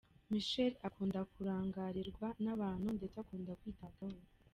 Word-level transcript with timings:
Michelle 0.31 0.81
akunda 0.87 1.19
kurangarirwa 1.33 2.27
n’abantu 2.43 2.87
ndetse 2.97 3.15
akunda 3.23 3.51
kwitabwaho. 3.61 4.21